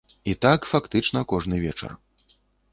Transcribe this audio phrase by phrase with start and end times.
[0.31, 1.91] І так фактычна кожны вечар.